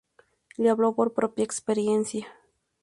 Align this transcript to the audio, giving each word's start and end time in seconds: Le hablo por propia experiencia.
Le 0.57 0.71
hablo 0.71 0.95
por 0.95 1.13
propia 1.13 1.43
experiencia. 1.43 2.25